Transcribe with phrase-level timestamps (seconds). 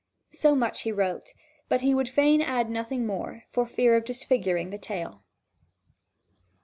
[0.31, 1.29] So much he wrote;
[1.69, 5.21] but he would fain add nothing more, for fear of disfiguring the tale.